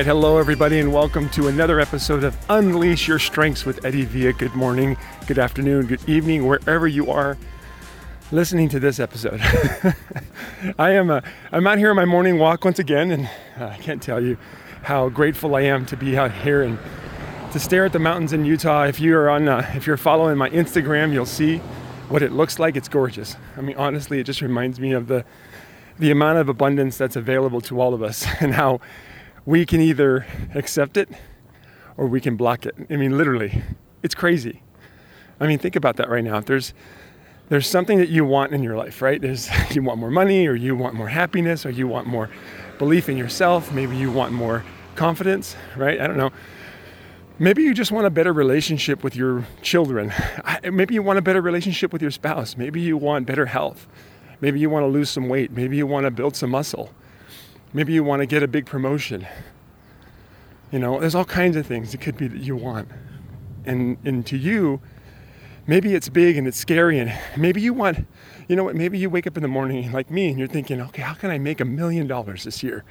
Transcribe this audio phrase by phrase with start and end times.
[0.00, 4.32] right, hello everybody, and welcome to another episode of Unleash Your Strengths with Eddie Villa.
[4.32, 4.96] Good morning,
[5.26, 7.36] good afternoon, good evening, wherever you are
[8.32, 9.42] listening to this episode.
[10.78, 11.20] I am uh,
[11.52, 13.28] I'm out here on my morning walk once again, and
[13.60, 14.38] uh, I can't tell you
[14.84, 16.78] how grateful I am to be out here and
[17.52, 18.84] to stare at the mountains in Utah.
[18.84, 21.58] If you are on, uh, if you're following my Instagram, you'll see
[22.08, 22.74] what it looks like.
[22.74, 23.36] It's gorgeous.
[23.54, 25.26] I mean, honestly, it just reminds me of the
[25.98, 28.80] the amount of abundance that's available to all of us, and how
[29.46, 31.08] we can either accept it
[31.96, 32.74] or we can block it.
[32.88, 33.62] I mean, literally,
[34.02, 34.62] it's crazy.
[35.38, 36.38] I mean, think about that right now.
[36.38, 36.74] If there's
[37.48, 39.20] there's something that you want in your life, right?
[39.20, 42.30] There's you want more money or you want more happiness or you want more
[42.78, 46.00] belief in yourself, maybe you want more confidence, right?
[46.00, 46.30] I don't know.
[47.38, 50.12] Maybe you just want a better relationship with your children.
[50.62, 52.56] Maybe you want a better relationship with your spouse.
[52.56, 53.88] Maybe you want better health.
[54.42, 55.50] Maybe you want to lose some weight.
[55.50, 56.90] Maybe you want to build some muscle.
[57.72, 59.26] Maybe you want to get a big promotion.
[60.72, 62.88] You know, there's all kinds of things it could be that you want.
[63.64, 64.80] And and to you,
[65.66, 68.06] maybe it's big and it's scary and maybe you want
[68.48, 70.80] you know what, maybe you wake up in the morning like me and you're thinking,
[70.80, 72.84] okay, how can I make a million dollars this year?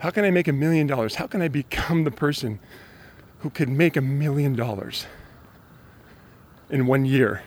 [0.00, 1.14] How can I make a million dollars?
[1.14, 2.58] How can I become the person
[3.38, 5.06] who could make a million dollars
[6.68, 7.42] in one year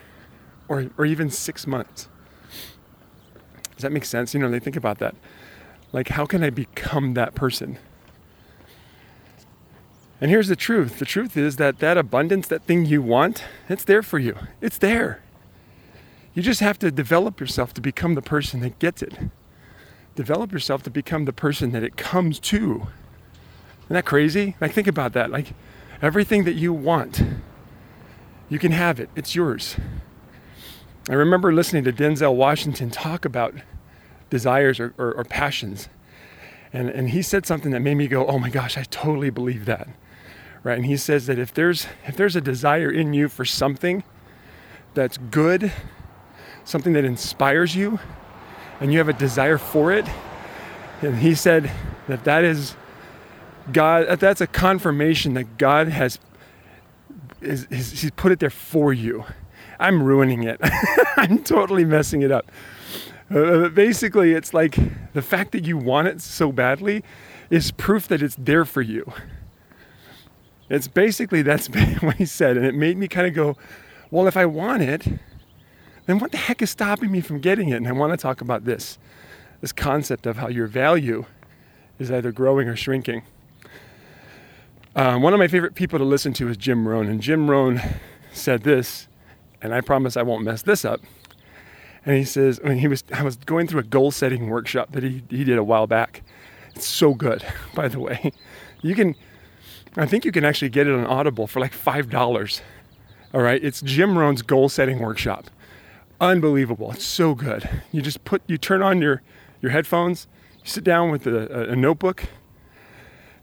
[0.66, 2.08] or, or even six months?
[3.76, 4.34] Does that make sense?
[4.34, 5.14] You know, they think about that.
[5.94, 7.78] Like, how can I become that person?
[10.20, 13.84] And here's the truth the truth is that that abundance, that thing you want, it's
[13.84, 14.36] there for you.
[14.60, 15.22] It's there.
[16.34, 19.16] You just have to develop yourself to become the person that gets it.
[20.16, 22.88] Develop yourself to become the person that it comes to.
[23.84, 24.56] Isn't that crazy?
[24.60, 25.30] Like, think about that.
[25.30, 25.54] Like,
[26.02, 27.22] everything that you want,
[28.48, 29.76] you can have it, it's yours.
[31.08, 33.54] I remember listening to Denzel Washington talk about
[34.30, 35.88] desires or, or, or passions.
[36.72, 39.64] And, and he said something that made me go, oh my gosh, I totally believe
[39.66, 39.88] that.
[40.62, 40.76] Right?
[40.76, 44.02] And he says that if there's if there's a desire in you for something
[44.94, 45.72] that's good,
[46.64, 47.98] something that inspires you,
[48.80, 50.06] and you have a desire for it,
[51.02, 51.70] and he said
[52.08, 52.76] that that is
[53.72, 54.18] God.
[54.18, 56.18] That's a confirmation that God has
[57.42, 59.24] is, is He's put it there for you.
[59.78, 60.60] I'm ruining it.
[61.16, 62.50] I'm totally messing it up.
[63.30, 64.76] Uh, basically, it's like
[65.12, 67.02] the fact that you want it so badly
[67.50, 69.10] is proof that it's there for you.
[70.68, 71.68] It's basically that's
[72.00, 73.56] what he said, and it made me kind of go,
[74.10, 75.06] well, if I want it,
[76.06, 77.76] then what the heck is stopping me from getting it?
[77.76, 78.98] And I want to talk about this
[79.60, 81.24] this concept of how your value
[81.98, 83.22] is either growing or shrinking.
[84.94, 87.80] Um, one of my favorite people to listen to is Jim Rohn, and Jim Rohn
[88.30, 89.08] said this,
[89.62, 91.00] and I promise I won't mess this up
[92.06, 94.92] and he says, I mean, he was, I was going through a goal setting workshop
[94.92, 96.22] that he, he did a while back.
[96.74, 97.44] It's so good,
[97.74, 98.32] by the way.
[98.82, 99.14] You can,
[99.96, 102.60] I think you can actually get it on Audible for like $5.
[103.32, 103.62] All right.
[103.64, 105.46] It's Jim Rohn's goal setting workshop.
[106.20, 106.92] Unbelievable.
[106.92, 107.68] It's so good.
[107.90, 109.22] You just put, you turn on your,
[109.60, 110.26] your headphones,
[110.62, 112.24] you sit down with a, a notebook,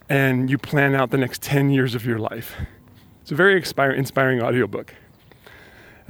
[0.08, 2.56] and you plan out the next 10 years of your life.
[3.22, 4.94] It's a very inspiring, inspiring audiobook.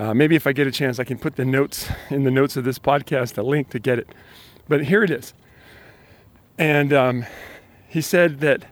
[0.01, 2.57] Uh, maybe if I get a chance, I can put the notes in the notes
[2.57, 4.09] of this podcast, a link to get it.
[4.67, 5.35] But here it is.
[6.57, 7.25] And um,
[7.87, 8.65] he said that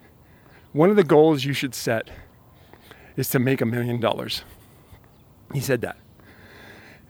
[0.74, 2.10] one of the goals you should set
[3.16, 4.44] is to make a million dollars.
[5.54, 5.98] He said that.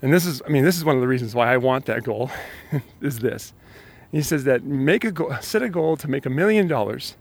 [0.02, 2.04] And this is, I mean, this is one of the reasons why I want that
[2.04, 2.30] goal
[3.02, 3.54] is this.
[4.12, 7.16] He says that make a goal, set a goal to make a million dollars.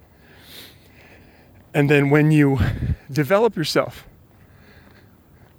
[1.73, 2.59] And then when you
[3.09, 4.05] develop yourself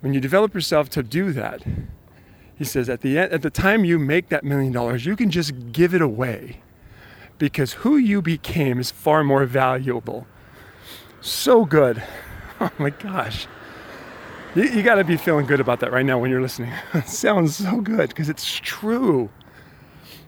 [0.01, 1.63] when you develop yourself to do that,
[2.55, 5.29] he says at the end, at the time you make that million dollars, you can
[5.29, 6.61] just give it away
[7.37, 10.27] because who you became is far more valuable.
[11.21, 12.03] So good.
[12.61, 13.47] Oh my gosh.
[14.53, 16.73] You, you got to be feeling good about that right now when you're listening.
[16.93, 19.29] it sounds so good because it's true.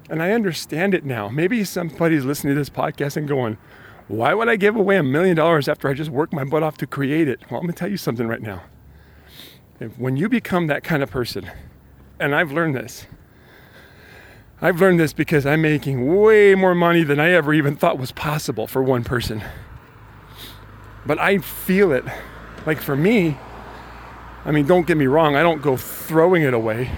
[0.09, 1.27] And I understand it now.
[1.27, 3.57] Maybe somebody's listening to this podcast and going,
[4.07, 6.77] why would I give away a million dollars after I just worked my butt off
[6.77, 7.41] to create it?
[7.51, 8.63] Well, I'm going to tell you something right now
[9.89, 11.49] when you become that kind of person,
[12.19, 13.07] and I've learned this,
[14.61, 18.11] I've learned this because I'm making way more money than I ever even thought was
[18.11, 19.43] possible for one person.
[21.03, 22.05] But I feel it.
[22.67, 23.39] Like for me,
[24.45, 26.91] I mean, don't get me wrong, I don't go throwing it away,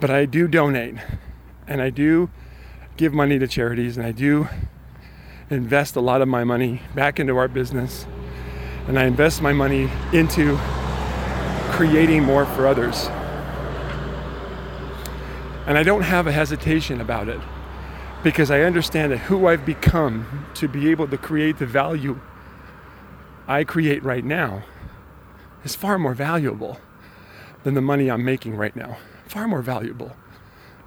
[0.00, 0.96] but I do donate
[1.66, 2.28] and I do
[2.98, 4.48] give money to charities and I do
[5.48, 8.06] invest a lot of my money back into our business
[8.86, 10.58] and I invest my money into
[11.80, 13.06] creating more for others.
[15.66, 17.40] And I don't have a hesitation about it
[18.22, 22.20] because I understand that who I've become to be able to create the value
[23.48, 24.62] I create right now
[25.64, 26.78] is far more valuable
[27.64, 28.98] than the money I'm making right now.
[29.26, 30.14] Far more valuable.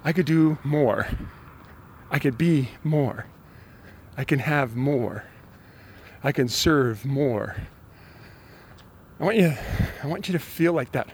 [0.04, 1.08] I could do more.
[2.08, 3.26] I could be more.
[4.16, 5.24] I can have more.
[6.22, 7.56] I can serve more.
[9.20, 9.54] I want you
[10.02, 11.08] I want you to feel like that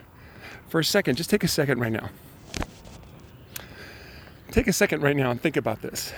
[0.69, 1.15] for a second.
[1.15, 2.09] Just take a second right now.
[4.51, 6.13] Take a second right now and think about this.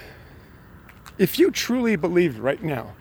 [1.17, 2.93] If you truly believed right now,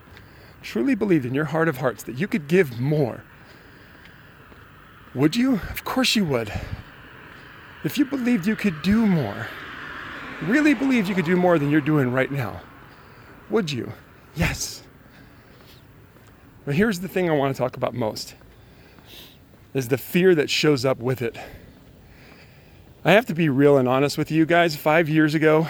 [0.63, 3.25] truly believed in your heart of hearts that you could give more,
[5.15, 5.55] would you?
[5.71, 6.53] Of course you would.
[7.85, 9.47] If you believed you could do more,
[10.43, 12.61] really believed you could do more than you're doing right now,
[13.51, 13.93] would you?
[14.35, 14.83] Yes.
[16.65, 18.35] But here's the thing I want to talk about most
[19.75, 21.37] is the fear that shows up with it.
[23.05, 24.77] I have to be real and honest with you guys.
[24.77, 25.67] Five years ago,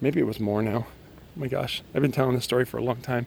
[0.00, 0.86] maybe it was more now.
[0.88, 3.26] Oh my gosh, I've been telling this story for a long time.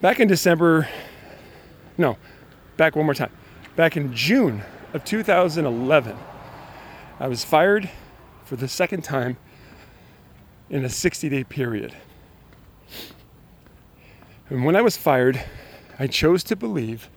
[0.00, 0.88] Back in December,
[1.96, 2.18] no,
[2.76, 3.32] back one more time.
[3.74, 4.62] Back in June
[4.92, 6.16] of 2011,
[7.20, 7.88] I was fired
[8.44, 9.36] for the second time
[10.68, 11.94] in a 60 day period.
[14.50, 15.42] And when I was fired,
[15.98, 17.10] I chose to believe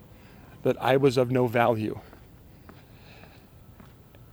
[0.62, 2.00] that I was of no value.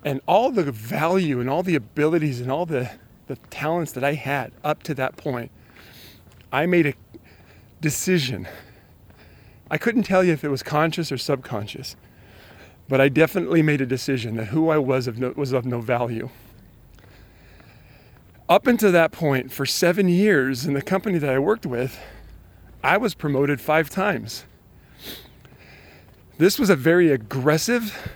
[0.03, 2.89] And all the value and all the abilities and all the,
[3.27, 5.51] the talents that I had up to that point,
[6.51, 6.93] I made a
[7.81, 8.47] decision.
[9.69, 11.95] I couldn't tell you if it was conscious or subconscious,
[12.87, 15.79] but I definitely made a decision that who I was of no, was of no
[15.79, 16.29] value.
[18.47, 21.99] Up until that point, for seven years in the company that I worked with,
[22.83, 24.45] I was promoted five times.
[26.37, 28.09] This was a very aggressive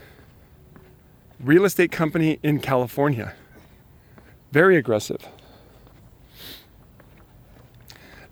[1.40, 3.34] real estate company in California.
[4.52, 5.28] Very aggressive.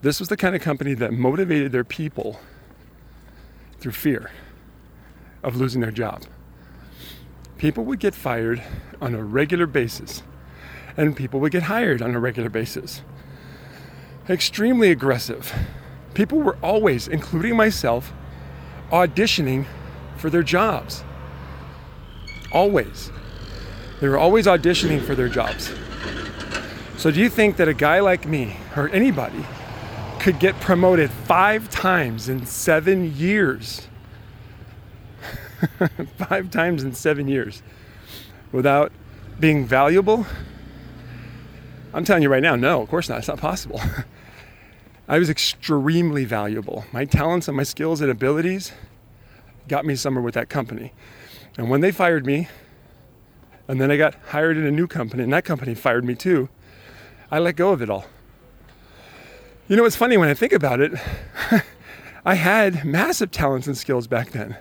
[0.01, 2.39] This was the kind of company that motivated their people
[3.79, 4.31] through fear
[5.43, 6.23] of losing their job.
[7.57, 8.63] People would get fired
[9.01, 10.23] on a regular basis,
[10.95, 13.01] and people would get hired on a regular basis.
[14.29, 15.53] Extremely aggressive.
[16.13, 18.11] People were always, including myself,
[18.91, 19.65] auditioning
[20.17, 21.03] for their jobs.
[22.51, 23.11] Always.
[24.01, 25.73] They were always auditioning for their jobs.
[26.97, 29.45] So, do you think that a guy like me, or anybody,
[30.19, 33.87] could get promoted five times in seven years?
[36.17, 37.63] five times in seven years
[38.51, 38.91] without
[39.39, 40.25] being valuable?
[41.93, 43.19] I'm telling you right now, no, of course not.
[43.19, 43.81] It's not possible.
[45.11, 46.85] I was extremely valuable.
[46.93, 48.71] My talents and my skills and abilities
[49.67, 50.93] got me somewhere with that company.
[51.57, 52.47] And when they fired me,
[53.67, 56.47] and then I got hired in a new company, and that company fired me too,
[57.29, 58.05] I let go of it all.
[59.67, 60.93] You know, it's funny when I think about it,
[62.25, 64.55] I had massive talents and skills back then.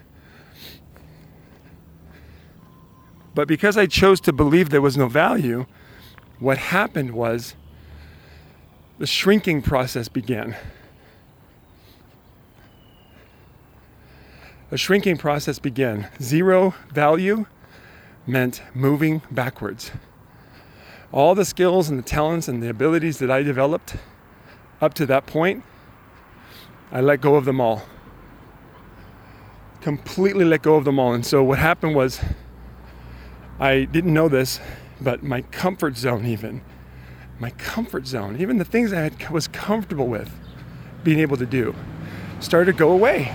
[3.37, 5.67] But because I chose to believe there was no value,
[6.41, 7.55] what happened was
[9.01, 10.55] the shrinking process began.
[14.71, 16.09] A shrinking process began.
[16.21, 17.47] Zero value
[18.27, 19.91] meant moving backwards.
[21.13, 23.97] All the skills and the talents and the abilities that I developed
[24.83, 25.65] up to that point,
[26.93, 27.83] I let go of them all.
[29.81, 31.15] Completely let go of them all.
[31.15, 32.21] And so what happened was,
[33.59, 34.61] I didn't know this,
[35.01, 36.61] but my comfort zone, even,
[37.41, 40.31] my comfort zone, even the things I was comfortable with
[41.03, 41.75] being able to do,
[42.39, 43.35] started to go away.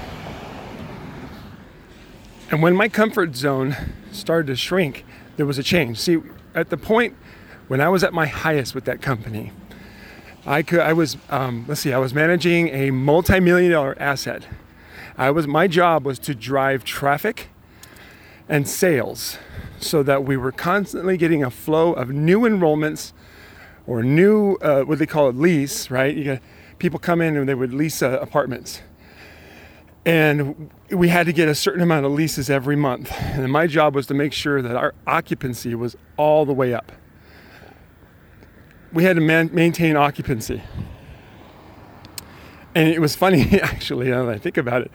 [2.51, 3.75] And when my comfort zone
[4.12, 5.03] started to shrink,
[5.35, 6.00] there was a change.
[6.00, 6.21] See,
[6.53, 7.15] at the point
[7.67, 9.51] when I was at my highest with that company,
[10.45, 14.47] I could I was um, let's see, I was managing a multi-million dollar asset.
[15.17, 17.50] I was my job was to drive traffic
[18.47, 19.39] and sales
[19.79, 23.12] so that we were constantly getting a flow of new enrollments
[23.87, 26.15] or new uh, what they call it lease, right?
[26.15, 26.41] You got
[26.79, 28.81] people come in and they would lease uh, apartments
[30.05, 33.11] and we had to get a certain amount of leases every month.
[33.11, 36.91] And my job was to make sure that our occupancy was all the way up.
[38.93, 40.61] We had to man- maintain occupancy.
[42.75, 44.91] And it was funny, actually, now that I think about it.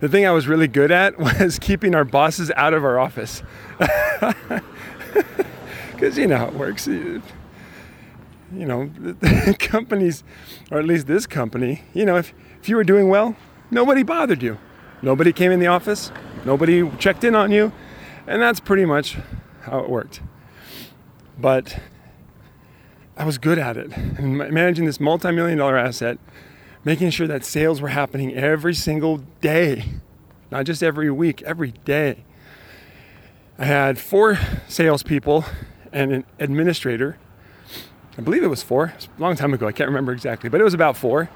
[0.00, 3.42] The thing I was really good at was keeping our bosses out of our office.
[5.92, 6.88] Because you know how it works.
[8.54, 8.90] You, know,
[9.58, 10.22] companies,
[10.70, 13.36] or at least this company, you know, if, if you were doing well,
[13.70, 14.58] nobody bothered you.
[15.02, 16.10] Nobody came in the office,
[16.44, 17.72] nobody checked in on you,
[18.26, 19.18] and that's pretty much
[19.62, 20.20] how it worked.
[21.38, 21.78] But
[23.16, 23.96] I was good at it.
[23.96, 26.18] And managing this multi million dollar asset,
[26.84, 29.84] making sure that sales were happening every single day,
[30.50, 32.24] not just every week, every day.
[33.58, 35.44] I had four salespeople
[35.92, 37.18] and an administrator.
[38.16, 38.86] I believe it was four.
[38.86, 39.66] It was a long time ago.
[39.66, 41.28] I can't remember exactly, but it was about four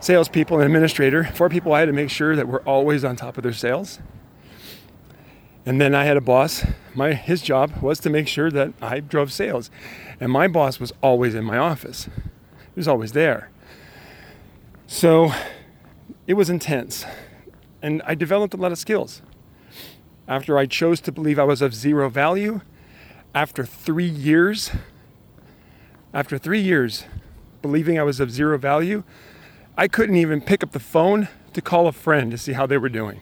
[0.00, 1.24] salespeople and administrator.
[1.24, 4.00] Four people I had to make sure that we're always on top of their sales.
[5.64, 6.66] And then I had a boss.
[6.94, 9.70] My his job was to make sure that I drove sales.
[10.18, 12.04] And my boss was always in my office.
[12.04, 13.50] He was always there.
[14.88, 15.32] So
[16.26, 17.04] it was intense.
[17.80, 19.22] And I developed a lot of skills.
[20.26, 22.60] After I chose to believe I was of zero value,
[23.34, 24.70] after 3 years
[26.14, 27.04] after 3 years
[27.62, 29.04] believing I was of zero value,
[29.76, 32.78] I couldn't even pick up the phone to call a friend to see how they
[32.78, 33.20] were doing.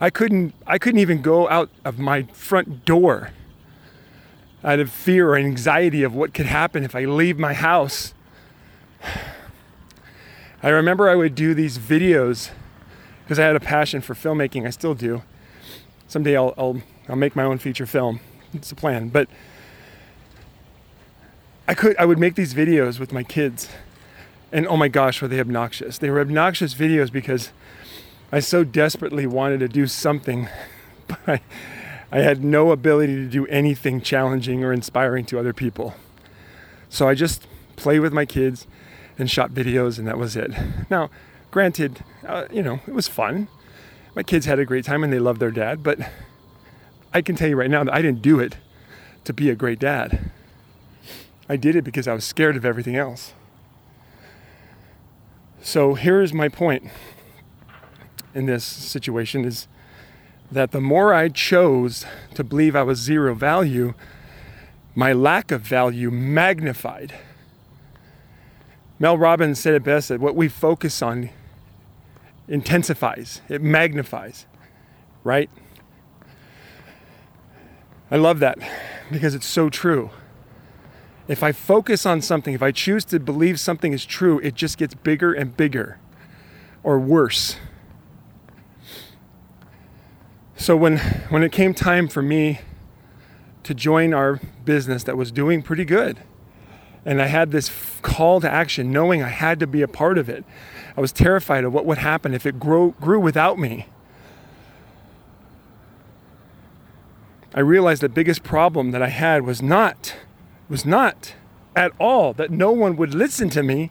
[0.00, 3.30] I couldn't I couldn't even go out of my front door
[4.62, 8.14] out of fear or anxiety of what could happen if I leave my house.
[10.62, 12.50] I remember I would do these videos
[13.24, 14.66] because I had a passion for filmmaking.
[14.66, 15.22] I still do.
[16.08, 18.20] Someday I'll, I'll, I'll make my own feature film.
[18.52, 19.08] It's a plan.
[19.08, 19.28] But
[21.70, 23.68] I could I would make these videos with my kids.
[24.50, 25.98] And oh my gosh, were they obnoxious.
[25.98, 27.52] They were obnoxious videos because
[28.32, 30.48] I so desperately wanted to do something,
[31.06, 31.40] but I,
[32.10, 35.94] I had no ability to do anything challenging or inspiring to other people.
[36.88, 37.46] So I just
[37.76, 38.66] played with my kids
[39.16, 40.50] and shot videos, and that was it.
[40.90, 41.08] Now,
[41.52, 43.46] granted, uh, you know, it was fun.
[44.16, 46.00] My kids had a great time and they loved their dad, but
[47.14, 48.56] I can tell you right now that I didn't do it
[49.22, 50.32] to be a great dad.
[51.50, 53.32] I did it because I was scared of everything else.
[55.60, 56.84] So here's my point
[58.32, 59.66] in this situation is
[60.52, 63.94] that the more I chose to believe I was zero value,
[64.94, 67.14] my lack of value magnified.
[69.00, 71.30] Mel Robbins said it best that what we focus on
[72.46, 74.46] intensifies, it magnifies,
[75.24, 75.50] right?
[78.08, 78.56] I love that
[79.10, 80.10] because it's so true.
[81.30, 84.76] If I focus on something, if I choose to believe something is true, it just
[84.76, 86.00] gets bigger and bigger
[86.82, 87.54] or worse.
[90.56, 92.58] So when when it came time for me
[93.62, 96.18] to join our business that was doing pretty good,
[97.04, 97.70] and I had this
[98.02, 100.44] call to action, knowing I had to be a part of it,
[100.96, 103.86] I was terrified of what would happen if it grew grew without me.
[107.54, 110.16] I realized the biggest problem that I had was not
[110.70, 111.34] was not
[111.76, 113.90] at all that no one would listen to me.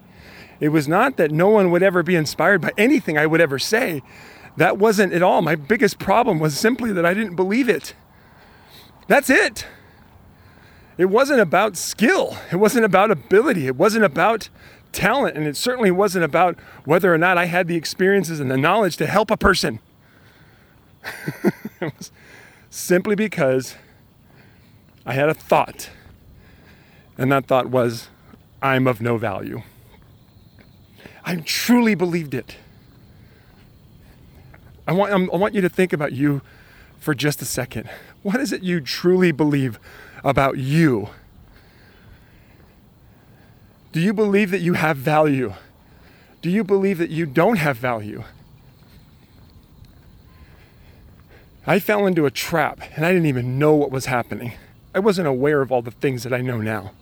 [0.60, 3.60] It was not that no one would ever be inspired by anything I would ever
[3.60, 4.02] say.
[4.58, 5.42] That wasn't at all.
[5.42, 7.94] My biggest problem was simply that I didn't believe it.
[9.08, 9.66] That's it.
[10.98, 12.38] It wasn't about skill.
[12.52, 13.68] It wasn't about ability.
[13.68, 14.50] It wasn't about
[14.92, 15.38] talent.
[15.38, 18.98] And it certainly wasn't about whether or not I had the experiences and the knowledge
[18.98, 19.80] to help a person.
[21.80, 22.12] it was
[22.70, 23.76] simply because
[25.06, 25.90] I had a thought.
[27.20, 28.08] And that thought was,
[28.62, 29.62] I'm of no value.
[31.26, 32.56] I truly believed it.
[34.88, 36.42] I want, I want you to think about you
[36.98, 37.90] for just a second.
[38.24, 39.80] What is it you truly believe
[40.24, 41.10] about you?
[43.92, 45.54] Do you believe that you have value?
[46.42, 48.24] Do you believe that you don't have value?
[51.68, 54.54] I fell into a trap and I didn't even know what was happening.
[54.96, 56.94] I wasn't aware of all the things that I know now.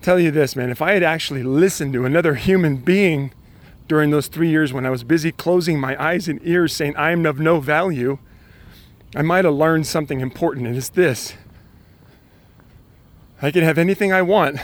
[0.00, 3.32] Tell you this, man, if I had actually listened to another human being
[3.88, 7.10] during those three years when I was busy closing my eyes and ears saying, I
[7.10, 8.18] am of no value,
[9.16, 11.34] I might have learned something important, and it's this
[13.40, 14.58] I can have anything I want.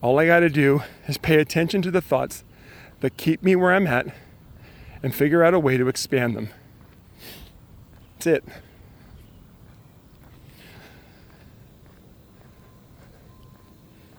[0.00, 2.44] All I got to do is pay attention to the thoughts
[3.00, 4.06] that keep me where I'm at
[5.02, 6.50] and figure out a way to expand them.
[8.14, 8.44] That's it.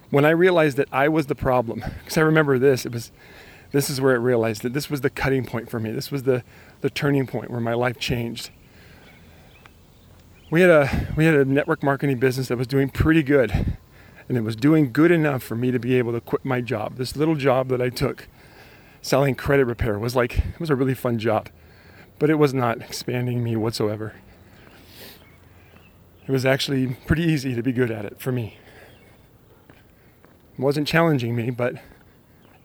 [0.10, 3.12] When I realized that I was the problem, because I remember this, it was
[3.72, 5.92] this is where I realized that this was the cutting point for me.
[5.92, 6.44] This was the,
[6.82, 8.50] the turning point where my life changed.
[10.50, 13.78] We had a we had a network marketing business that was doing pretty good.
[14.28, 16.98] And it was doing good enough for me to be able to quit my job.
[16.98, 18.28] This little job that I took
[19.02, 21.50] selling credit repair was like it was a really fun job.
[22.20, 24.14] But it was not expanding me whatsoever.
[26.28, 28.58] It was actually pretty easy to be good at it for me.
[30.60, 31.76] Wasn't challenging me, but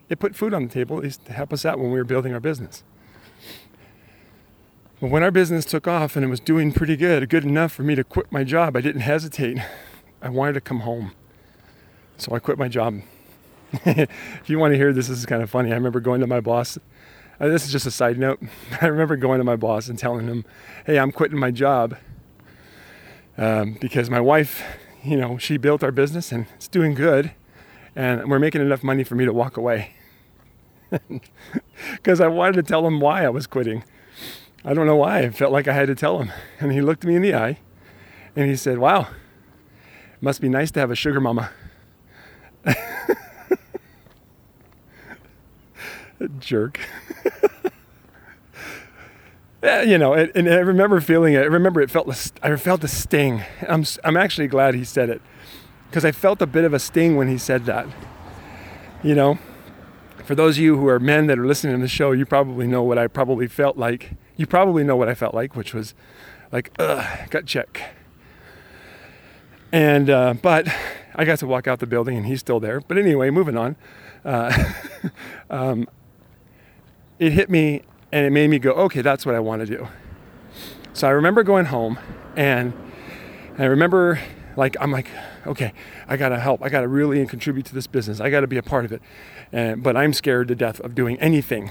[0.08, 2.04] it put food on the table, at least to help us out when we were
[2.04, 2.82] building our business.
[5.00, 7.84] But when our business took off and it was doing pretty good, good enough for
[7.84, 9.58] me to quit my job, I didn't hesitate.
[10.20, 11.12] I wanted to come home.
[12.16, 13.00] So I quit my job.
[13.72, 15.70] if you want to hear this, this is kind of funny.
[15.70, 16.76] I remember going to my boss.
[17.38, 18.42] Uh, this is just a side note.
[18.80, 20.44] I remember going to my boss and telling him,
[20.84, 21.96] hey, I'm quitting my job
[23.38, 24.64] um, because my wife,
[25.04, 27.30] you know, she built our business and it's doing good
[27.96, 29.94] and we're making enough money for me to walk away.
[31.92, 33.82] Because I wanted to tell him why I was quitting.
[34.64, 35.20] I don't know why.
[35.20, 36.32] I felt like I had to tell him.
[36.60, 37.58] And he looked me in the eye
[38.36, 39.08] and he said, Wow,
[40.20, 41.50] must be nice to have a sugar mama.
[46.38, 46.80] Jerk.
[49.62, 51.40] you know, and I remember feeling it.
[51.40, 52.32] I remember it felt.
[52.42, 53.42] I felt the sting.
[53.68, 53.84] I'm.
[54.02, 55.20] I'm actually glad he said it,
[55.94, 57.86] because I felt a bit of a sting when he said that.
[59.04, 59.38] You know,
[60.24, 62.66] for those of you who are men that are listening to the show, you probably
[62.66, 64.14] know what I probably felt like.
[64.36, 65.94] You probably know what I felt like, which was
[66.50, 67.80] like, ugh, gut check.
[69.70, 70.66] And uh, but
[71.14, 72.80] I got to walk out the building, and he's still there.
[72.80, 73.76] But anyway, moving on.
[74.24, 74.72] Uh,
[75.48, 75.88] um,
[77.20, 79.86] it hit me, and it made me go, okay, that's what I want to do.
[80.92, 82.00] So I remember going home,
[82.34, 82.72] and
[83.58, 84.18] I remember
[84.56, 85.08] like I'm like,
[85.46, 85.72] okay,
[86.08, 86.62] I gotta help.
[86.62, 88.20] I gotta really contribute to this business.
[88.20, 89.02] I gotta be a part of it.
[89.52, 91.70] And, but I'm scared to death of doing anything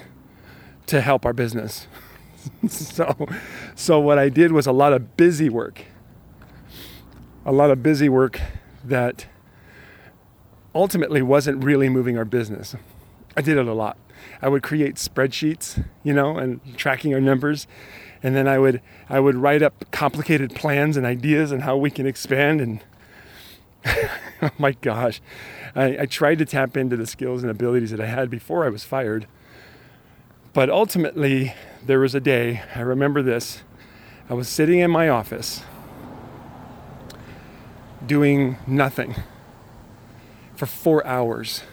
[0.87, 1.87] to help our business.
[2.67, 3.27] so,
[3.75, 5.85] so what I did was a lot of busy work.
[7.45, 8.39] A lot of busy work
[8.83, 9.27] that
[10.75, 12.75] ultimately wasn't really moving our business.
[13.35, 13.97] I did it a lot.
[14.41, 17.67] I would create spreadsheets, you know, and tracking our numbers.
[18.21, 21.91] And then I would I would write up complicated plans and ideas and how we
[21.91, 22.83] can expand and
[24.41, 25.21] oh my gosh.
[25.75, 28.69] I, I tried to tap into the skills and abilities that I had before I
[28.69, 29.27] was fired.
[30.53, 31.53] But ultimately,
[31.85, 33.63] there was a day, I remember this.
[34.29, 35.63] I was sitting in my office
[38.05, 39.15] doing nothing
[40.55, 41.63] for four hours.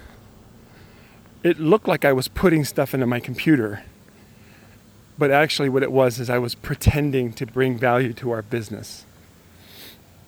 [1.42, 3.83] It looked like I was putting stuff into my computer,
[5.16, 9.05] but actually, what it was is I was pretending to bring value to our business.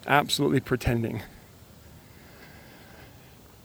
[0.07, 1.21] Absolutely pretending.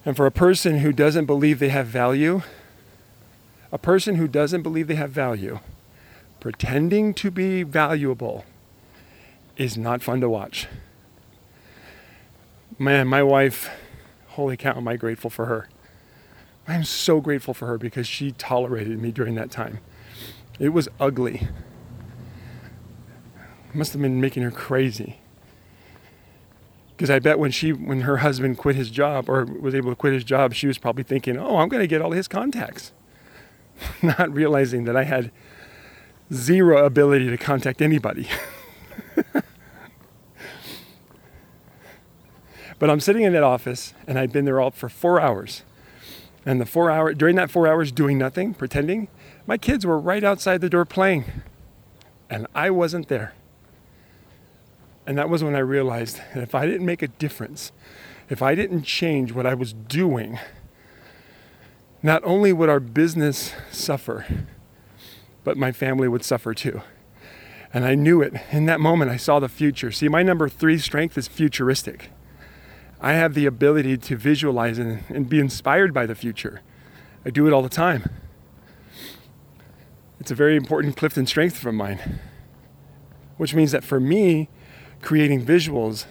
[0.05, 2.43] And for a person who doesn't believe they have value,
[3.73, 5.61] a person who doesn't believe they have value,
[6.41, 8.45] pretending to be valuable
[9.57, 10.67] is not fun to watch.
[12.79, 13.69] Man, my wife,
[14.29, 15.69] holy cow, am I grateful for her.
[16.69, 19.81] I'm so grateful for her because she tolerated me during that time.
[20.61, 21.49] It was ugly.
[23.71, 25.19] It must have been making her crazy
[26.99, 29.97] because I bet when she when her husband quit his job or was able to
[29.97, 32.93] quit his job, she was probably thinking, "Oh, I'm going to get all his contacts,"
[34.03, 35.31] not realizing that I had
[36.33, 38.27] zero ability to contact anybody.
[42.81, 45.63] but I'm sitting in that office, and I'd been there all for four hours.
[46.49, 49.09] And the four hour during that four hours doing nothing, pretending,
[49.47, 51.27] my kids were right outside the door playing,
[52.31, 53.35] and I wasn't there.
[55.07, 57.71] And that was when I realized that if I didn't make a difference,
[58.31, 60.39] if I didn't change what I was doing,
[62.03, 64.25] not only would our business suffer,
[65.45, 66.81] but my family would suffer too.
[67.75, 68.33] And I knew it.
[68.53, 69.93] In that moment, I saw the future.
[69.93, 72.11] See, my number three strength is futuristic.
[73.01, 76.63] I have the ability to visualize and, and be inspired by the future.
[77.25, 78.11] I do it all the time.
[80.19, 82.21] It's a very important Clifton strength from mine,
[83.37, 84.49] which means that for me,
[85.01, 86.07] creating visuals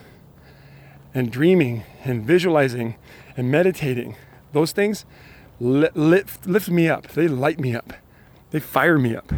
[1.13, 2.95] and dreaming and visualizing
[3.36, 4.15] and meditating,
[4.54, 5.06] those things
[5.60, 7.10] lift, lift me up.
[7.10, 7.93] They light me up.
[8.52, 9.34] They fire me up.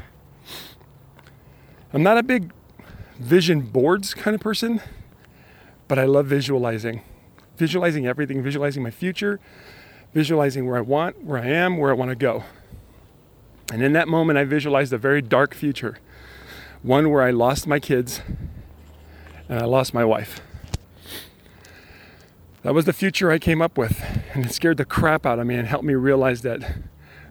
[1.92, 2.52] I'm not a big
[3.18, 4.82] vision boards kind of person,
[5.88, 7.02] but I love visualizing.
[7.60, 9.40] Visualizing everything, visualizing my future,
[10.14, 12.46] visualizing where I want, where I am, where I want to go.
[13.72, 16.00] And in that moment, I visualized a very dark future
[16.82, 18.22] one where I lost my kids
[19.50, 20.40] and I lost my wife.
[22.62, 24.02] That was the future I came up with,
[24.34, 26.78] and it scared the crap out of me and helped me realize that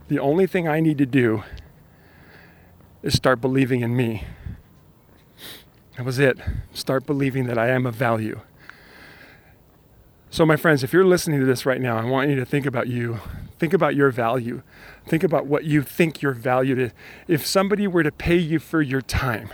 [0.09, 1.45] the only thing I need to do
[3.03, 4.25] is start believing in me.
[5.97, 6.39] That was it.
[6.73, 8.41] Start believing that I am of value.
[10.31, 12.67] So, my friends, if you're listening to this right now, I want you to think
[12.67, 13.21] about you.
[13.59, 14.63] Think about your value.
[15.07, 16.93] Think about what you think your value is.
[17.27, 19.51] If somebody were to pay you for your time,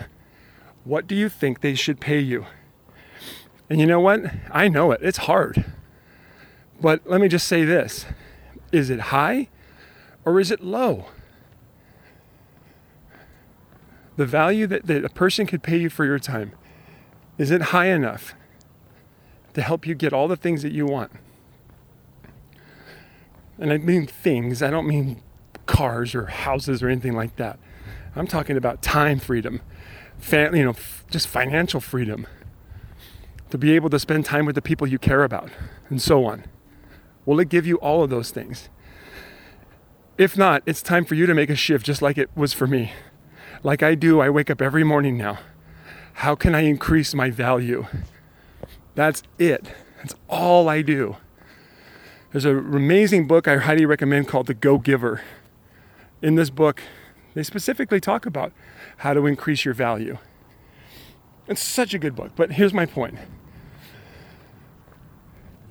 [0.83, 2.45] what do you think they should pay you?
[3.69, 4.25] And you know what?
[4.51, 4.99] I know it.
[5.01, 5.65] It's hard.
[6.81, 8.05] But let me just say this
[8.71, 9.47] is it high
[10.25, 11.05] or is it low?
[14.17, 16.51] The value that, that a person could pay you for your time,
[17.37, 18.33] is it high enough
[19.55, 21.11] to help you get all the things that you want?
[23.57, 25.21] And I mean things, I don't mean
[25.65, 27.57] cars or houses or anything like that.
[28.15, 29.61] I'm talking about time freedom,
[30.31, 30.75] you know,
[31.09, 32.27] just financial freedom
[33.49, 35.49] to be able to spend time with the people you care about
[35.89, 36.45] and so on.
[37.25, 38.69] Will it give you all of those things?
[40.17, 42.67] If not, it's time for you to make a shift just like it was for
[42.67, 42.93] me.
[43.63, 45.39] Like I do, I wake up every morning now.
[46.19, 47.87] How can I increase my value?
[48.95, 49.67] That's it.
[49.97, 51.17] That's all I do.
[52.31, 55.21] There's an amazing book I highly recommend called The Go Giver.
[56.21, 56.81] In this book,
[57.33, 58.51] they specifically talk about
[58.97, 60.17] how to increase your value.
[61.47, 63.17] It's such a good book, but here's my point.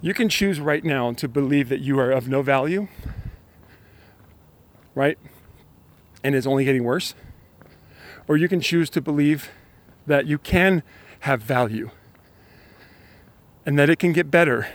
[0.01, 2.89] You can choose right now to believe that you are of no value,
[4.95, 5.19] right?
[6.23, 7.15] And it's only getting worse.
[8.29, 9.51] Or you can choose to believe
[10.07, 10.83] that you can
[11.21, 11.91] have value
[13.67, 14.69] and that it can get better.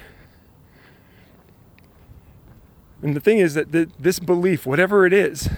[3.02, 5.49] And the thing is that the, this belief, whatever it is,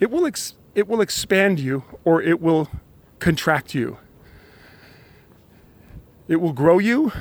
[0.00, 2.68] it will, ex- it will expand you or it will
[3.20, 3.98] contract you.
[6.26, 7.12] It will grow you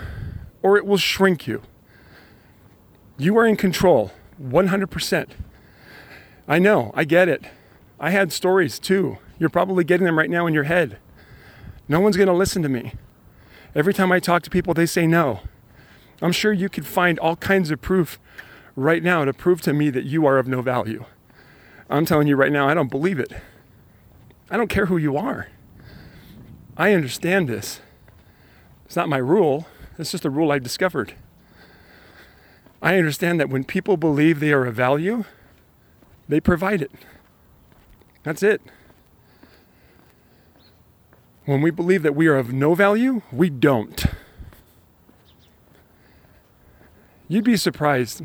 [0.61, 1.61] or it will shrink you.
[3.17, 5.29] You are in control 100%.
[6.47, 7.43] I know, I get it.
[7.99, 9.17] I had stories too.
[9.37, 10.97] You're probably getting them right now in your head.
[11.87, 12.93] No one's going to listen to me.
[13.75, 15.41] Every time I talk to people, they say no.
[16.21, 18.19] I'm sure you could find all kinds of proof
[18.75, 21.05] right now to prove to me that you are of no value.
[21.89, 23.33] I'm telling you right now, I don't believe it.
[24.49, 25.47] I don't care who you are.
[26.77, 27.81] I understand this.
[28.85, 31.15] It's not my rule, it's just a rule I discovered.
[32.81, 35.23] I understand that when people believe they are of value,
[36.27, 36.91] they provide it.
[38.23, 38.61] That's it.
[41.45, 44.05] When we believe that we are of no value, we don't.
[47.27, 48.21] You'd be surprised.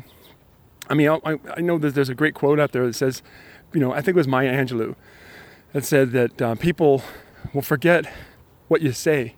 [0.89, 3.21] I mean, I, I know that there's a great quote out there that says,
[3.73, 4.95] you know, I think it was Maya Angelou
[5.73, 7.03] that said that uh, people
[7.53, 8.05] will forget
[8.69, 9.35] what you say,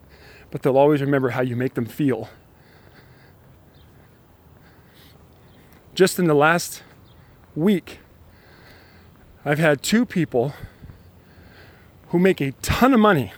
[0.52, 2.30] but they'll always remember how you make them feel.
[5.96, 6.84] Just in the last
[7.56, 8.00] week,
[9.44, 10.54] I've had two people
[12.10, 13.34] who make a ton of money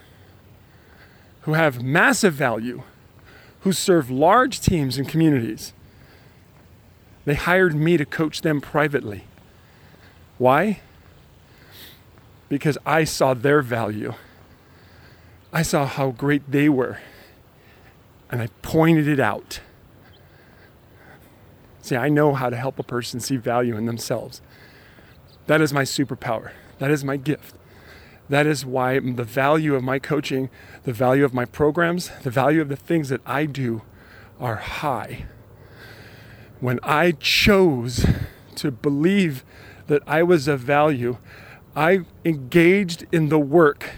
[1.43, 2.83] who have massive value,
[3.61, 5.73] who serve large teams and communities.
[7.25, 9.25] They hired me to coach them privately.
[10.37, 10.81] Why?
[12.49, 14.13] Because I saw their value.
[15.51, 16.99] I saw how great they were.
[18.31, 19.59] And I pointed it out.
[21.81, 24.41] See, I know how to help a person see value in themselves.
[25.47, 26.51] That is my superpower.
[26.79, 27.55] That is my gift.
[28.29, 30.49] That is why the value of my coaching,
[30.83, 33.81] the value of my programs, the value of the things that I do
[34.39, 35.25] are high.
[36.59, 38.05] When I chose
[38.55, 39.43] to believe
[39.87, 41.17] that I was of value,
[41.75, 43.91] I engaged in the work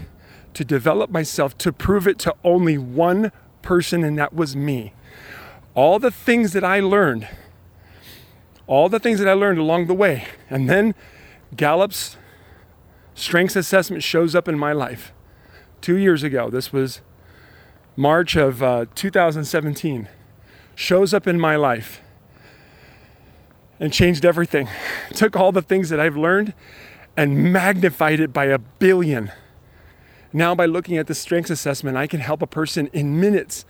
[0.54, 3.30] to develop myself to prove it to only one
[3.62, 4.94] person, and that was me.
[5.74, 7.28] All the things that I learned,
[8.66, 10.94] all the things that I learned along the way, and then
[11.54, 12.16] Gallup's
[13.16, 15.12] strengths assessment shows up in my life.
[15.80, 17.00] Two years ago, this was
[17.96, 20.08] March of uh, 2017,
[20.74, 22.02] shows up in my life
[23.80, 24.68] and changed everything.
[25.14, 26.54] Took all the things that I've learned
[27.16, 29.32] and magnified it by a billion.
[30.32, 33.64] Now, by looking at the strengths assessment, I can help a person in minutes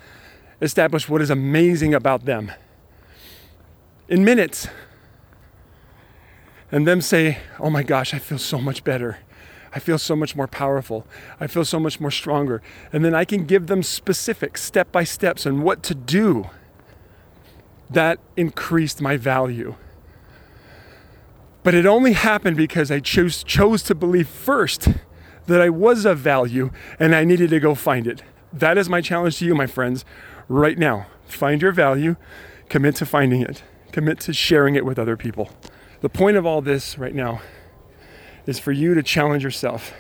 [0.61, 2.51] establish what is amazing about them.
[4.09, 4.67] In minutes.
[6.73, 9.19] And them say, Oh my gosh, I feel so much better.
[9.77, 11.07] I feel so much more powerful.
[11.39, 12.63] I feel so much more stronger.
[12.95, 16.49] And then I can give them specific step by steps on what to do.
[17.91, 19.75] That increased my value.
[21.63, 24.89] But it only happened because I chose, chose to believe first
[25.45, 28.23] that I was of value and I needed to go find it.
[28.55, 30.07] That is my challenge to you, my friends,
[30.49, 31.07] right now.
[31.27, 32.17] Find your value,
[32.71, 33.63] commit to finding it,
[33.93, 35.51] commit to sharing it with other people.
[36.01, 37.43] The point of all this right now
[38.47, 39.93] is for you to challenge yourself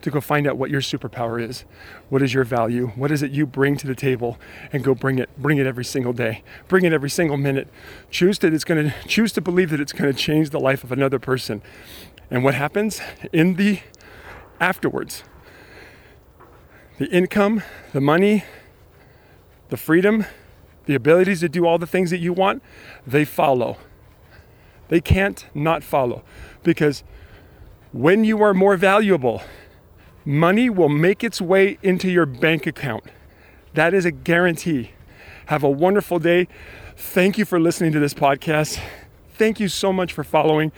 [0.00, 1.64] to go find out what your superpower is.
[2.08, 2.88] What is your value?
[2.88, 4.38] What is it you bring to the table
[4.72, 6.42] and go bring it bring it every single day.
[6.68, 7.68] Bring it every single minute.
[8.10, 10.84] Choose that it's going to choose to believe that it's going to change the life
[10.84, 11.62] of another person.
[12.30, 13.00] And what happens
[13.32, 13.80] in the
[14.60, 15.24] afterwards?
[16.98, 17.62] The income,
[17.92, 18.44] the money,
[19.68, 20.26] the freedom,
[20.86, 22.62] the abilities to do all the things that you want,
[23.06, 23.78] they follow.
[24.88, 26.22] They can't not follow
[26.62, 27.04] because
[27.92, 29.42] when you are more valuable,
[30.24, 33.04] money will make its way into your bank account.
[33.74, 34.90] That is a guarantee.
[35.46, 36.48] Have a wonderful day.
[36.96, 38.80] Thank you for listening to this podcast.
[39.34, 40.72] thank you so much for following.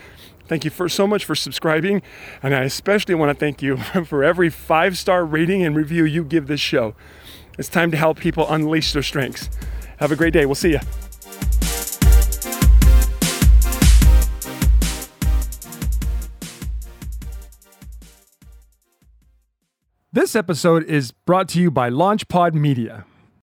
[0.46, 2.03] Thank you for so much for subscribing.
[2.42, 6.25] And I especially want to thank you for every five star rating and review you
[6.25, 6.94] give this show.
[7.59, 9.49] It's time to help people unleash their strengths.
[9.99, 10.46] Have a great day.
[10.46, 10.81] We'll see you.
[20.12, 23.07] This episode is brought to you by LaunchPod Media.